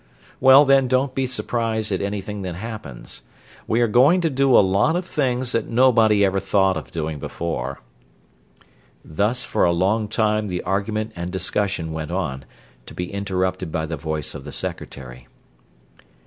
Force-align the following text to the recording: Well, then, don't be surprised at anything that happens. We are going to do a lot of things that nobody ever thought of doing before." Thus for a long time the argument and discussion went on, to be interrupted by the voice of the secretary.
Well, 0.39 0.65
then, 0.65 0.87
don't 0.87 1.13
be 1.13 1.27
surprised 1.27 1.91
at 1.91 2.01
anything 2.01 2.41
that 2.41 2.55
happens. 2.55 3.21
We 3.67 3.81
are 3.81 3.87
going 3.87 4.19
to 4.21 4.31
do 4.31 4.57
a 4.57 4.59
lot 4.67 4.95
of 4.95 5.05
things 5.05 5.51
that 5.51 5.67
nobody 5.69 6.25
ever 6.25 6.39
thought 6.39 6.75
of 6.75 6.89
doing 6.89 7.19
before." 7.19 7.81
Thus 9.05 9.45
for 9.45 9.63
a 9.63 9.71
long 9.71 10.07
time 10.07 10.47
the 10.47 10.63
argument 10.63 11.11
and 11.15 11.29
discussion 11.31 11.91
went 11.91 12.09
on, 12.09 12.45
to 12.87 12.95
be 12.95 13.13
interrupted 13.13 13.71
by 13.71 13.85
the 13.85 13.95
voice 13.95 14.33
of 14.33 14.43
the 14.43 14.51
secretary. 14.51 15.27